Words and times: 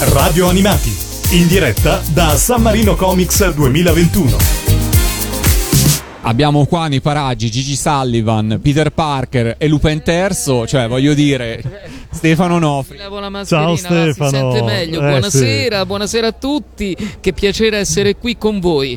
Radio 0.00 0.46
Animati, 0.48 0.96
in 1.30 1.48
diretta 1.48 2.00
da 2.12 2.36
San 2.36 2.62
Marino 2.62 2.94
Comics 2.94 3.52
2021. 3.52 4.36
Abbiamo 6.20 6.66
qua 6.66 6.86
nei 6.86 7.00
paraggi 7.00 7.50
Gigi 7.50 7.74
Sullivan, 7.74 8.60
Peter 8.62 8.90
Parker 8.90 9.56
e 9.58 9.66
Lupin 9.66 10.00
Terzo, 10.02 10.68
cioè 10.68 10.86
voglio 10.86 11.14
dire 11.14 11.60
Stefano 12.12 12.60
Nofri. 12.60 12.96
Ciao 13.44 13.74
Stefano. 13.74 14.30
Si 14.30 14.36
sente 14.36 14.62
meglio. 14.62 15.00
Eh, 15.00 15.08
buonasera, 15.08 15.84
buonasera 15.84 16.26
a 16.28 16.32
tutti. 16.32 16.96
Che 17.18 17.32
piacere 17.32 17.78
essere 17.78 18.14
qui 18.14 18.38
con 18.38 18.60
voi. 18.60 18.96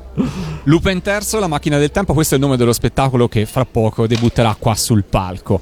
Lupin 0.66 1.02
Terzo, 1.02 1.40
la 1.40 1.48
macchina 1.48 1.80
del 1.80 1.90
tempo, 1.90 2.14
questo 2.14 2.36
è 2.36 2.38
il 2.38 2.44
nome 2.44 2.58
dello 2.58 2.74
spettacolo 2.74 3.28
che 3.28 3.48
fra 3.48 3.66
poco 3.66 4.06
debutterà 4.06 4.56
qua 4.60 4.76
sul 4.76 5.04
palco. 5.04 5.60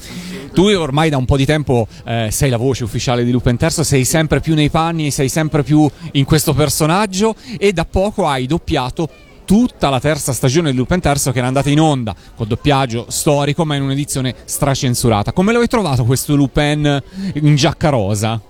Tu 0.59 0.65
ormai 0.75 1.09
da 1.09 1.15
un 1.15 1.23
po' 1.23 1.37
di 1.37 1.45
tempo 1.45 1.87
eh, 2.03 2.27
sei 2.31 2.49
la 2.49 2.57
voce 2.57 2.83
ufficiale 2.83 3.23
di 3.23 3.31
Lupin 3.31 3.55
Terzo, 3.55 3.81
sei 3.81 4.03
sempre 4.03 4.41
più 4.41 4.55
nei 4.55 4.69
panni, 4.69 5.09
sei 5.09 5.29
sempre 5.29 5.63
più 5.63 5.89
in 6.11 6.25
questo 6.25 6.53
personaggio 6.53 7.33
e 7.57 7.71
da 7.71 7.85
poco 7.85 8.27
hai 8.27 8.45
doppiato 8.45 9.07
tutta 9.45 9.87
la 9.87 10.01
terza 10.01 10.33
stagione 10.33 10.71
di 10.71 10.77
Lupin 10.77 10.99
Terzo 10.99 11.31
che 11.31 11.37
era 11.37 11.47
andata 11.47 11.69
in 11.69 11.79
onda 11.79 12.13
col 12.35 12.47
doppiaggio 12.47 13.05
storico 13.07 13.63
ma 13.63 13.75
in 13.75 13.83
un'edizione 13.83 14.35
stracensurata. 14.43 15.31
Come 15.31 15.53
lo 15.53 15.61
hai 15.61 15.67
trovato 15.67 16.03
questo 16.03 16.35
Lupin 16.35 17.03
in 17.35 17.55
giacca 17.55 17.87
rosa? 17.87 18.41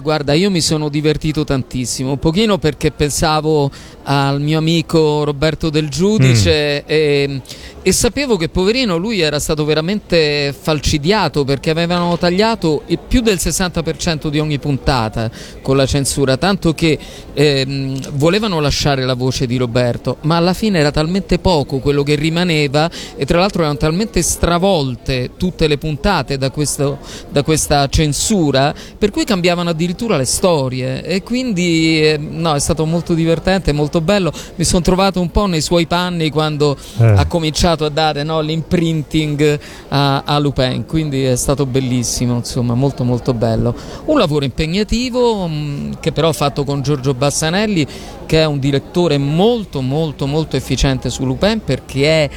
Guarda, 0.00 0.34
io 0.34 0.50
mi 0.50 0.60
sono 0.60 0.90
divertito 0.90 1.44
tantissimo, 1.44 2.10
un 2.10 2.18
pochino 2.18 2.58
perché 2.58 2.90
pensavo 2.90 3.70
al 4.02 4.42
mio 4.42 4.58
amico 4.58 5.24
Roberto 5.24 5.70
Del 5.70 5.88
Giudice 5.88 6.84
e, 6.84 7.40
e 7.86 7.92
sapevo 7.92 8.36
che 8.36 8.48
poverino 8.48 8.96
lui 8.96 9.20
era 9.20 9.38
stato 9.38 9.64
veramente 9.64 10.52
falcidiato 10.60 11.44
perché 11.44 11.70
avevano 11.70 12.18
tagliato 12.18 12.82
più 13.06 13.20
del 13.20 13.36
60% 13.36 14.26
di 14.26 14.40
ogni 14.40 14.58
puntata 14.58 15.30
con 15.62 15.76
la 15.76 15.86
censura, 15.86 16.36
tanto 16.36 16.74
che 16.74 16.98
ehm, 17.32 18.14
volevano 18.14 18.58
lasciare 18.58 19.04
la 19.04 19.14
voce 19.14 19.46
di 19.46 19.56
Roberto, 19.56 20.16
ma 20.22 20.34
alla 20.34 20.52
fine 20.52 20.80
era 20.80 20.90
talmente 20.90 21.38
poco 21.38 21.78
quello 21.78 22.02
che 22.02 22.16
rimaneva 22.16 22.90
e 23.14 23.24
tra 23.24 23.38
l'altro 23.38 23.62
erano 23.62 23.76
talmente 23.76 24.20
stravolte 24.20 25.30
tutte 25.36 25.68
le 25.68 25.78
puntate 25.78 26.38
da, 26.38 26.50
questo, 26.50 26.98
da 27.30 27.44
questa 27.44 27.86
censura, 27.88 28.74
per 28.98 29.10
cui 29.12 29.22
cambiavano 29.22 29.70
addirittura 29.70 30.16
le 30.16 30.24
storie 30.24 31.04
e 31.04 31.22
quindi 31.22 32.00
eh, 32.02 32.16
no, 32.18 32.52
è 32.52 32.58
stato 32.58 32.84
molto 32.84 33.14
divertente, 33.14 33.70
molto 33.70 34.00
bello. 34.00 34.32
Mi 34.56 34.64
sono 34.64 34.82
trovato 34.82 35.20
un 35.20 35.30
po' 35.30 35.46
nei 35.46 35.60
suoi 35.60 35.86
panni 35.86 36.30
quando 36.30 36.76
Eh. 36.98 37.04
ha 37.04 37.26
cominciato 37.26 37.74
a 37.84 37.88
dare 37.88 38.22
no, 38.22 38.40
l'imprinting 38.40 39.58
a, 39.88 40.22
a 40.24 40.38
Lupin, 40.38 40.86
quindi 40.86 41.24
è 41.24 41.36
stato 41.36 41.66
bellissimo, 41.66 42.36
insomma, 42.36 42.74
molto 42.74 43.04
molto 43.04 43.34
bello. 43.34 43.74
Un 44.06 44.18
lavoro 44.18 44.44
impegnativo 44.44 45.46
mh, 45.46 45.98
che 46.00 46.12
però 46.12 46.28
ho 46.28 46.32
fatto 46.32 46.64
con 46.64 46.82
Giorgio 46.82 47.14
Bassanelli, 47.14 47.86
che 48.26 48.40
è 48.40 48.44
un 48.44 48.58
direttore 48.58 49.18
molto 49.18 49.80
molto 49.80 50.26
molto 50.26 50.56
efficiente 50.56 51.10
su 51.10 51.24
Lupin 51.24 51.60
perché 51.64 52.24
è 52.24 52.30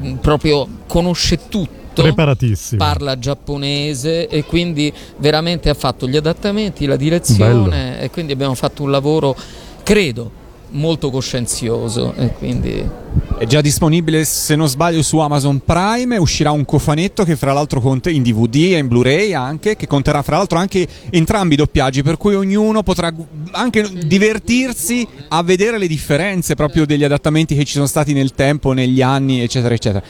mh, 0.00 0.12
proprio 0.14 0.66
conosce 0.86 1.48
tutto 1.48 2.02
Preparatissimo. 2.02 2.84
parla 2.84 3.18
giapponese 3.18 4.28
e 4.28 4.44
quindi 4.44 4.92
veramente 5.16 5.70
ha 5.70 5.74
fatto 5.74 6.06
gli 6.06 6.16
adattamenti, 6.16 6.84
la 6.84 6.96
direzione 6.96 8.00
e 8.00 8.10
quindi 8.10 8.32
abbiamo 8.32 8.54
fatto 8.54 8.82
un 8.82 8.90
lavoro, 8.90 9.34
credo, 9.82 10.30
molto 10.70 11.10
coscienzioso 11.10 12.12
e 12.14 12.32
quindi 12.34 12.86
È 13.38 13.44
già 13.44 13.60
disponibile, 13.60 14.24
se 14.24 14.56
non 14.56 14.66
sbaglio, 14.66 15.02
su 15.02 15.18
Amazon 15.18 15.60
Prime. 15.62 16.16
Uscirà 16.16 16.52
un 16.52 16.64
cofanetto 16.64 17.22
che, 17.22 17.36
fra 17.36 17.52
l'altro, 17.52 17.82
conta 17.82 18.08
in 18.08 18.22
DVD 18.22 18.54
e 18.54 18.78
in 18.78 18.88
Blu-ray 18.88 19.34
anche. 19.34 19.76
Che 19.76 19.86
conterrà, 19.86 20.22
fra 20.22 20.38
l'altro, 20.38 20.56
anche 20.56 20.88
entrambi 21.10 21.52
i 21.52 21.58
doppiaggi. 21.58 22.02
Per 22.02 22.16
cui 22.16 22.34
ognuno 22.34 22.82
potrà 22.82 23.12
anche 23.50 23.86
divertirsi 24.06 25.06
a 25.28 25.42
vedere 25.42 25.76
le 25.76 25.86
differenze 25.86 26.54
proprio 26.54 26.86
degli 26.86 27.04
adattamenti 27.04 27.54
che 27.54 27.66
ci 27.66 27.74
sono 27.74 27.84
stati 27.84 28.14
nel 28.14 28.32
tempo, 28.32 28.72
negli 28.72 29.02
anni, 29.02 29.42
eccetera, 29.42 29.74
eccetera. 29.74 30.02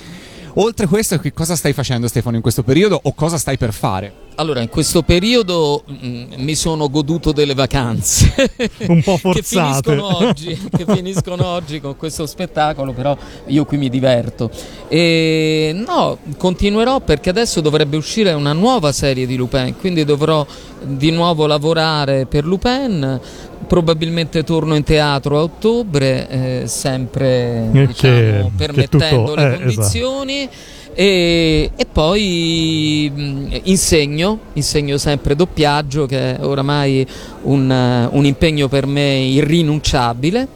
Oltre 0.58 0.86
a 0.86 0.88
questo, 0.88 1.18
che 1.18 1.34
cosa 1.34 1.54
stai 1.54 1.74
facendo, 1.74 2.08
Stefano, 2.08 2.36
in 2.36 2.42
questo 2.42 2.62
periodo 2.62 2.98
o 3.02 3.12
cosa 3.12 3.36
stai 3.36 3.58
per 3.58 3.74
fare? 3.74 4.24
Allora, 4.36 4.60
in 4.60 4.70
questo 4.70 5.02
periodo 5.02 5.82
mm, 5.90 6.32
mi 6.36 6.54
sono 6.54 6.88
goduto 6.88 7.32
delle 7.32 7.52
vacanze. 7.52 8.52
Un 8.88 9.02
po' 9.02 9.16
che 9.32 9.42
forzate. 9.42 9.90
finiscono 9.90 10.26
oggi, 10.26 10.68
che 10.74 10.84
finiscono 10.88 11.44
oggi 11.52 11.78
con 11.78 11.96
questo 11.96 12.24
spettacolo, 12.24 12.92
però 12.92 13.14
io 13.46 13.66
qui 13.66 13.76
mi 13.76 13.90
diverto. 13.90 14.50
E 14.88 15.72
no, 15.74 16.16
continuerò 16.38 17.00
perché 17.00 17.28
adesso 17.28 17.60
dovrebbe 17.60 17.98
uscire 17.98 18.32
una 18.32 18.54
nuova 18.54 18.92
serie 18.92 19.26
di 19.26 19.36
Lupin, 19.36 19.74
quindi 19.78 20.04
dovrò 20.04 20.46
di 20.82 21.10
nuovo 21.10 21.46
lavorare 21.46 22.24
per 22.24 22.46
Lupin. 22.46 23.20
Probabilmente 23.66 24.44
torno 24.44 24.77
in 24.77 24.84
teatro 24.84 25.38
a 25.38 25.43
ottobre, 25.43 26.28
eh, 26.28 26.62
sempre 26.66 27.69
Eh, 27.72 27.87
diciamo, 27.87 27.93
che- 27.94 28.50
permettendo 28.56 28.99
che 29.04 29.16
tutto- 29.16 29.34
le 29.34 29.43
eh, 29.43 29.47
esatto. 29.47 29.59
condizioni. 29.65 30.49
E, 30.99 31.71
e 31.77 31.87
poi 31.93 33.12
mh, 33.15 33.60
insegno, 33.65 34.38
insegno 34.54 34.97
sempre 34.97 35.37
doppiaggio 35.37 36.06
che 36.06 36.37
è 36.37 36.43
oramai 36.44 37.06
un, 37.43 38.09
un 38.12 38.25
impegno 38.25 38.69
per 38.69 38.87
me 38.87 39.16
irrinunciabile 39.19 40.48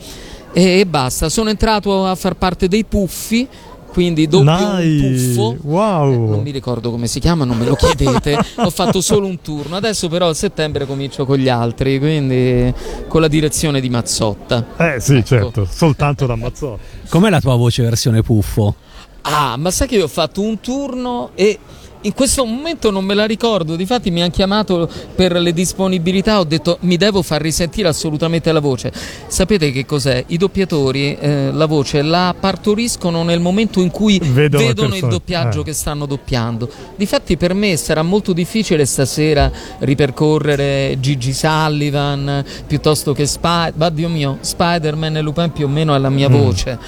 e 0.52 0.86
basta, 0.86 1.28
sono 1.28 1.50
entrato 1.50 2.06
a 2.06 2.14
far 2.14 2.34
parte 2.34 2.68
dei 2.68 2.84
puffi, 2.84 3.46
quindi 3.92 4.26
doppio 4.26 4.50
un 4.50 4.76
Nice. 4.78 5.34
puffo. 5.34 5.56
Wow. 5.62 6.12
Eh, 6.12 6.16
non 6.16 6.42
mi 6.42 6.50
ricordo 6.50 6.90
come 6.90 7.06
si 7.06 7.20
chiama, 7.20 7.44
non 7.44 7.56
me 7.58 7.64
lo 7.66 7.74
chiedete. 7.74 8.38
Ho 8.58 8.70
fatto 8.70 9.00
solo 9.00 9.26
un 9.26 9.40
turno. 9.40 9.76
Adesso, 9.76 10.08
però, 10.08 10.28
a 10.28 10.34
settembre 10.34 10.86
comincio 10.86 11.24
con 11.26 11.36
gli 11.38 11.48
altri, 11.48 11.98
quindi 11.98 12.72
con 13.08 13.20
la 13.20 13.28
direzione 13.28 13.80
di 13.80 13.88
Mazzotta. 13.90 14.66
Eh 14.76 15.00
sì, 15.00 15.16
Ecco. 15.16 15.26
certo, 15.26 15.66
soltanto 15.70 16.26
da 16.26 16.36
Mazzotti. 16.36 16.82
Com'è 17.08 17.30
la 17.30 17.40
tua 17.40 17.56
voce 17.56 17.82
versione 17.82 18.22
puffo? 18.22 18.74
Ah, 19.22 19.56
ma 19.58 19.70
sai 19.70 19.86
che 19.86 19.96
io 19.96 20.04
ho 20.04 20.08
fatto 20.08 20.40
un 20.40 20.60
turno 20.60 21.30
e 21.34 21.58
in 22.02 22.14
questo 22.14 22.44
momento 22.44 22.90
non 22.90 23.04
me 23.04 23.14
la 23.14 23.26
ricordo. 23.26 23.76
Difatti 23.76 24.10
mi 24.10 24.20
hanno 24.22 24.30
chiamato 24.30 24.88
per 25.14 25.32
le 25.32 25.52
disponibilità, 25.52 26.38
ho 26.38 26.44
detto 26.44 26.78
mi 26.80 26.96
devo 26.96 27.22
far 27.22 27.40
risentire 27.42 27.88
assolutamente 27.88 28.50
la 28.52 28.60
voce. 28.60 28.92
Sapete 29.26 29.70
che 29.70 29.84
cos'è? 29.84 30.24
I 30.28 30.36
doppiatori 30.36 31.16
eh, 31.18 31.50
la 31.52 31.66
voce 31.66 32.02
la 32.02 32.34
partoriscono 32.38 33.22
nel 33.22 33.40
momento 33.40 33.80
in 33.80 33.90
cui 33.90 34.18
Vedono 34.22 34.66
vedono, 34.66 34.94
il 34.94 35.06
doppiaggio 35.06 35.60
eh. 35.60 35.64
che 35.64 35.72
stanno 35.72 36.06
doppiando. 36.06 36.68
Difatti 36.96 37.36
per 37.36 37.54
me 37.54 37.76
sarà 37.76 38.02
molto 38.02 38.32
difficile 38.32 38.84
stasera 38.86 39.50
ripercorrere 39.80 40.96
Gigi 41.00 41.32
Sullivan 41.32 42.44
piuttosto 42.66 43.12
che 43.12 43.26
Spider, 43.26 43.74
ma 43.76 43.90
Dio 43.90 44.08
mio, 44.08 44.38
Spider-Man 44.40 45.16
e 45.16 45.20
Lupin 45.20 45.52
più 45.52 45.66
o 45.66 45.68
meno 45.68 45.94
alla 45.94 46.08
mia 46.10 46.28
Mm. 46.28 46.32
voce. 46.32 46.78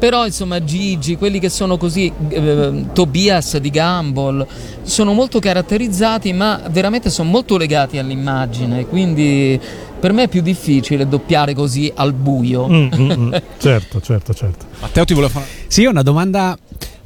Però 0.00 0.24
insomma 0.24 0.64
Gigi, 0.64 1.16
quelli 1.18 1.38
che 1.38 1.50
sono 1.50 1.76
così, 1.76 2.10
eh, 2.30 2.86
Tobias 2.94 3.58
di 3.58 3.70
Gumball, 3.70 4.46
sono 4.82 5.12
molto 5.12 5.38
caratterizzati 5.40 6.32
ma 6.32 6.62
veramente 6.70 7.10
sono 7.10 7.28
molto 7.28 7.58
legati 7.58 7.98
all'immagine, 7.98 8.86
quindi 8.86 9.60
per 10.00 10.14
me 10.14 10.22
è 10.22 10.28
più 10.28 10.40
difficile 10.40 11.06
doppiare 11.06 11.52
così 11.52 11.92
al 11.94 12.14
buio. 12.14 12.66
Mm, 12.66 12.88
mm, 12.96 13.10
mm. 13.12 13.34
Certo, 13.58 14.00
certo, 14.00 14.32
certo. 14.32 14.64
Matteo, 14.80 15.04
ti 15.04 15.12
volevo 15.12 15.32
fare. 15.32 15.44
Sì, 15.66 15.84
una 15.84 16.02
domanda. 16.02 16.56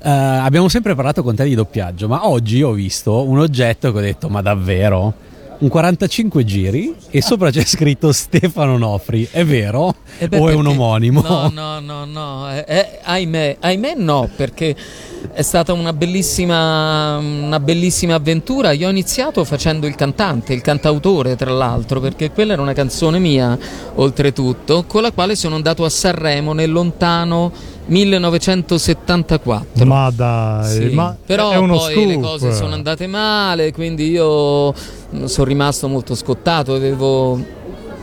eh, 0.00 0.08
abbiamo 0.08 0.68
sempre 0.68 0.94
parlato 0.94 1.24
con 1.24 1.34
te 1.34 1.42
di 1.42 1.56
doppiaggio, 1.56 2.06
ma 2.06 2.28
oggi 2.28 2.62
ho 2.62 2.70
visto 2.70 3.28
un 3.28 3.40
oggetto 3.40 3.90
che 3.90 3.98
ho 3.98 4.02
detto: 4.02 4.28
Ma 4.28 4.40
davvero? 4.40 5.32
Un 5.64 5.70
45 5.70 6.44
giri 6.44 6.94
e 7.08 7.22
sopra 7.22 7.50
c'è 7.50 7.64
scritto 7.64 8.12
Stefano 8.12 8.76
Nofri, 8.76 9.26
è 9.30 9.46
vero? 9.46 9.94
Eh 10.18 10.28
beh, 10.28 10.38
o 10.38 10.50
è 10.50 10.52
un 10.52 10.66
omonimo? 10.66 11.22
No, 11.22 11.50
no, 11.50 11.80
no, 11.80 12.04
no. 12.04 12.52
eh, 12.52 12.66
eh, 12.68 12.98
ahimè, 13.02 13.56
ahimè 13.60 13.94
no, 13.96 14.28
perché 14.36 14.76
è 15.32 15.40
stata 15.40 15.72
una 15.72 15.94
bellissima, 15.94 17.16
una 17.16 17.58
bellissima 17.60 18.14
avventura. 18.14 18.72
Io 18.72 18.88
ho 18.88 18.90
iniziato 18.90 19.42
facendo 19.44 19.86
il 19.86 19.94
cantante, 19.94 20.52
il 20.52 20.60
cantautore 20.60 21.34
tra 21.34 21.50
l'altro, 21.50 21.98
perché 21.98 22.30
quella 22.30 22.52
era 22.52 22.60
una 22.60 22.74
canzone 22.74 23.18
mia, 23.18 23.58
oltretutto, 23.94 24.84
con 24.86 25.00
la 25.00 25.12
quale 25.12 25.34
sono 25.34 25.54
andato 25.54 25.86
a 25.86 25.88
Sanremo 25.88 26.52
nel 26.52 26.70
lontano 26.70 27.50
1974. 27.86 29.84
Ma 29.84 30.10
dai, 30.10 30.88
Sì, 30.88 30.94
ma 30.94 31.16
però 31.24 31.50
è 31.50 31.56
uno 31.56 31.76
poi 31.76 31.92
scoop. 31.92 32.06
le 32.08 32.20
cose 32.20 32.52
sono 32.52 32.74
andate 32.74 33.06
male, 33.06 33.72
quindi 33.72 34.10
io 34.10 34.72
mm, 34.72 35.24
sono 35.24 35.46
rimasto 35.46 35.88
molto 35.88 36.14
scottato, 36.14 36.74
avevo 36.74 37.38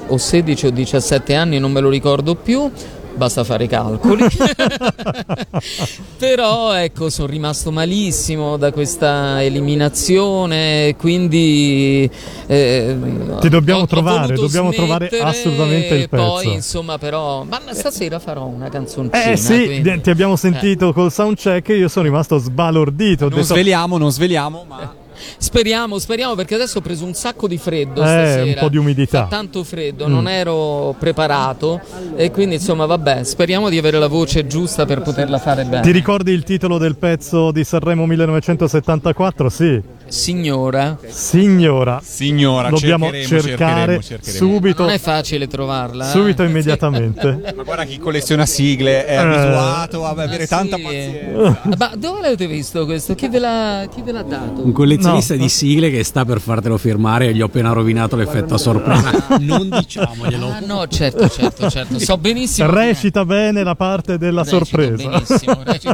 o 0.08 0.18
16 0.18 0.66
o 0.68 0.70
17 0.72 1.36
anni, 1.36 1.60
non 1.60 1.72
me 1.72 1.80
lo 1.80 1.90
ricordo 1.90 2.36
più. 2.36 2.70
Basta 3.14 3.44
fare 3.44 3.66
i 3.66 3.68
calcoli. 3.68 4.26
Però 6.18 6.74
ecco, 6.74 7.10
sono 7.10 7.28
rimasto 7.28 7.72
malissimo 7.72 8.58
da 8.58 8.72
questa 8.72 9.44
eliminazione, 9.44 10.96
quindi 10.98 12.10
eh, 12.48 12.98
Ti 13.40 13.50
dobbiamo 13.50 13.82
ho- 13.82 13.84
ho 13.84 13.88
trovare, 13.88 14.28
voluto 14.28 14.42
dobbiamo 14.42 14.72
trovare 14.72 15.10
assolutamente 15.20 15.96
il 15.96 16.10
pezzo. 16.10 16.24
Poi 16.24 16.54
insomma, 16.54 16.98
però, 16.98 17.44
ma 17.44 17.60
stasera 17.72 18.20
farò 18.20 18.46
una 18.46 18.70
canzoncina. 18.70 19.24
Eh 19.24 19.38
sì, 19.38 19.66
quindi- 19.66 20.02
ti 20.02 20.10
abbiamo 20.10 20.36
sentito 20.36 20.94
col 20.94 21.12
soundcheck 21.12 21.68
io 21.70 21.88
sono 21.88 22.06
rimasto 22.06 22.38
sbalordito. 22.38 23.26
Ho 23.26 23.30
Non 23.30 23.40
detto, 23.40 23.54
sveliamo, 23.54 23.98
non 23.98 24.12
sveliamo, 24.12 24.66
ma 24.68 24.94
Speriamo, 25.38 26.00
speriamo 26.00 26.36
perché 26.36 26.56
adesso 26.56 26.80
ho 26.80 26.82
preso 26.82 27.06
un 27.06 27.14
sacco 27.14 27.48
di 27.48 27.58
freddo 27.58 28.02
Eh, 28.02 28.06
stasera. 28.08 28.44
un 28.44 28.56
po' 28.60 28.70
di 28.70 28.78
umidità. 28.78 29.24
Fa 29.24 29.28
tanto 29.28 29.64
freddo, 29.64 30.08
Mm. 30.08 30.12
non 30.12 30.28
ero 30.28 30.96
preparato 30.98 31.80
e 32.16 32.32
quindi 32.32 32.56
insomma 32.56 32.86
vabbè, 32.86 33.24
speriamo 33.24 33.70
di 33.70 33.78
avere 33.78 34.00
la 34.00 34.08
voce 34.08 34.48
giusta 34.48 34.86
per 34.86 35.02
poterla 35.02 35.38
fare 35.40 35.64
bene. 35.66 35.82
Ti 35.84 35.92
ricordi 35.92 36.32
il 36.32 36.44
titolo 36.44 36.78
del 36.78 36.96
pezzo 36.98 37.52
di 37.52 37.64
Sanremo 37.64 38.06
1974? 38.06 39.50
Sì. 39.50 39.82
Signora, 40.12 40.98
Signora. 41.08 42.02
Signora, 42.04 42.70
Dobbiamo 42.70 43.06
cercheremo, 43.12 43.42
cercare 43.42 43.68
cercheremo, 44.02 44.02
cercheremo. 44.02 44.54
subito, 44.54 44.82
non 44.84 44.92
è 44.92 45.00
facile 45.00 45.48
trovarla. 45.48 46.08
eh. 46.08 46.12
subito 46.12 46.44
immediatamente. 46.44 47.40
Ma 47.56 47.64
guarda 47.64 47.86
chi 47.86 47.98
colleziona 47.98 48.46
sigle 48.46 49.06
è 49.06 49.14
Eh. 49.14 49.16
abituato 49.16 50.06
a 50.06 50.10
avere 50.10 50.44
Ah, 50.44 50.48
tanta 50.48 50.76
sì. 50.76 50.82
pazienza. 50.82 51.62
Ma 51.78 51.92
dove 51.98 52.20
l'avete 52.22 52.46
visto 52.48 52.84
questo? 52.84 53.16
Chi 53.16 53.30
ve 53.30 53.40
l'ha, 53.40 53.88
chi 53.90 54.02
ve 54.02 54.12
l'ha 54.12 54.22
dato? 54.24 54.66
Un 54.66 54.74
collezionista 54.74 55.34
No. 55.36 55.40
di 55.42 55.48
sigle 55.48 55.90
che 55.90 56.04
sta 56.04 56.26
per 56.26 56.42
fartelo 56.42 56.78
firmare 56.78 57.28
e 57.28 57.34
gli 57.34 57.42
ho 57.42 57.46
appena 57.46 57.72
rovinato 57.72 58.18
l'effetto 58.18 58.56
a 58.56 58.58
sorpresa. 58.58 59.12
non 59.40 59.70
diciamoglielo. 59.70 60.46
Ah, 60.48 60.60
no, 60.60 60.88
certo, 60.88 61.30
certo, 61.30 61.70
certo. 61.70 62.00
So 62.00 62.18
benissimo. 62.18 62.70
Recita 62.70 63.24
bene 63.24 63.64
la 63.64 63.76
parte 63.76 64.18
della 64.18 64.44
Recito 64.44 64.66
sorpresa. 64.66 65.08
benissimo, 65.10 65.62
recito. 65.64 65.94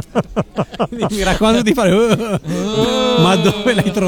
Mi 1.14 1.22
raccomando 1.22 1.62
di 1.62 1.72
fare. 1.72 1.92
"Uh, 1.92 3.22
ma 3.22 3.36
dove 3.36 3.74
l'hai 3.74 3.84
trovato? 3.92 4.06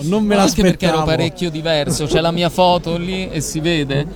Non 0.02 0.24
me 0.24 0.36
Anche 0.36 0.62
perché 0.62 0.86
ero 0.86 0.96
l'aspettavo. 0.96 1.04
parecchio 1.04 1.50
diverso. 1.50 2.06
C'è 2.06 2.20
la 2.20 2.30
mia 2.30 2.48
foto 2.50 2.96
lì 2.96 3.28
e 3.30 3.40
si 3.40 3.60
vede. 3.60 4.06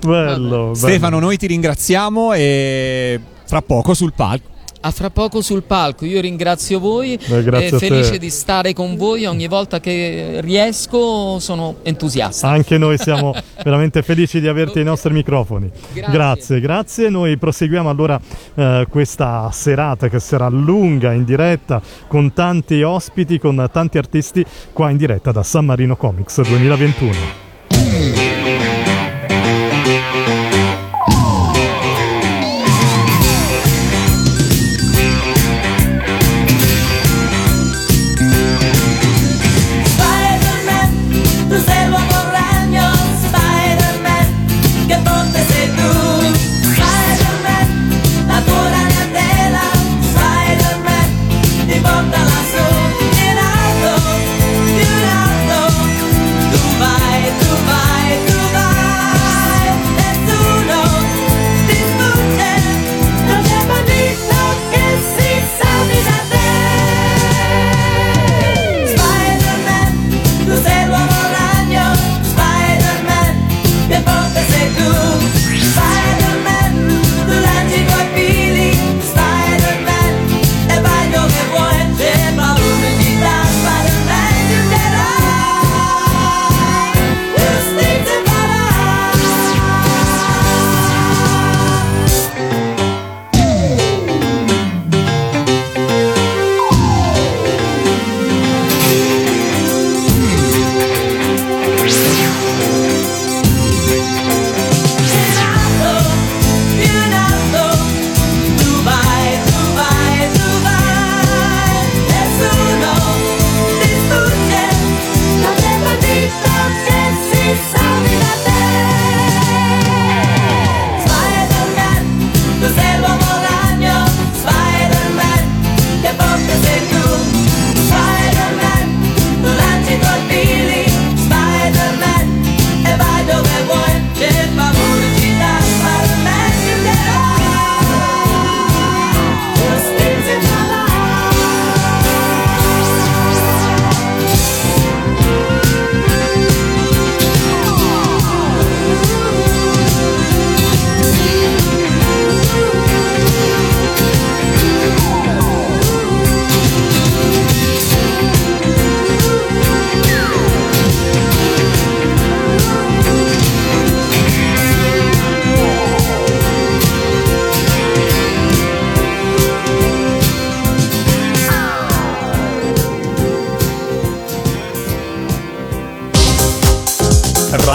Bello, 0.00 0.38
bello. 0.38 0.74
Stefano, 0.74 1.18
noi 1.18 1.36
ti 1.36 1.46
ringraziamo 1.46 2.32
e 2.32 3.20
fra 3.44 3.62
poco 3.62 3.94
sul 3.94 4.12
palco. 4.14 4.48
A 4.82 4.90
fra 4.92 5.10
poco 5.10 5.42
sul 5.42 5.62
palco. 5.62 6.06
Io 6.06 6.20
ringrazio 6.22 6.78
voi. 6.78 7.18
Beh, 7.26 7.66
e 7.66 7.70
te. 7.70 7.78
felice 7.78 8.16
di 8.16 8.30
stare 8.30 8.72
con 8.72 8.96
voi. 8.96 9.26
Ogni 9.26 9.46
volta 9.46 9.78
che 9.78 10.38
riesco 10.40 11.38
sono 11.38 11.76
entusiasta. 11.82 12.48
Anche 12.48 12.78
noi 12.78 12.96
siamo 12.96 13.34
veramente 13.62 14.02
felici 14.02 14.40
di 14.40 14.48
averti 14.48 14.78
ai 14.78 14.84
nostri 14.84 15.12
microfoni. 15.12 15.70
Grazie. 15.92 16.12
grazie. 16.12 16.60
grazie. 16.60 17.08
Noi 17.10 17.36
proseguiamo 17.36 17.90
allora 17.90 18.18
eh, 18.54 18.86
questa 18.88 19.50
serata 19.52 20.08
che 20.08 20.18
sarà 20.18 20.48
lunga 20.48 21.12
in 21.12 21.24
diretta 21.24 21.82
con 22.06 22.32
tanti 22.32 22.82
ospiti, 22.82 23.38
con 23.38 23.68
tanti 23.70 23.98
artisti 23.98 24.44
qua 24.72 24.88
in 24.88 24.96
diretta 24.96 25.30
da 25.30 25.42
San 25.42 25.66
Marino 25.66 25.96
Comics 25.96 26.40
2021. 26.40 27.49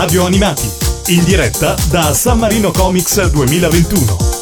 Radio 0.05 0.23
Animati, 0.23 0.69
in 1.07 1.23
diretta 1.23 1.75
da 1.89 2.13
San 2.13 2.37
Marino 2.37 2.69
Comics 2.69 3.27
2021. 3.31 4.34